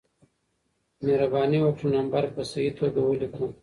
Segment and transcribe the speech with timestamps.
[1.05, 3.45] مهربانې وکړه نمبر په صحیح توګه ولېکه